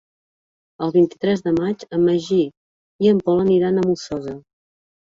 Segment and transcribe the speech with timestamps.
[0.85, 2.41] El vint-i-tres de maig en Magí
[3.07, 4.37] i en Pol aniran a la Molsosa.